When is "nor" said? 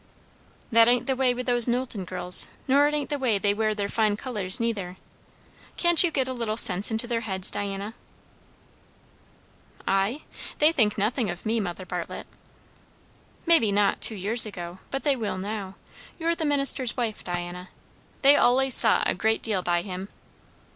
2.67-2.87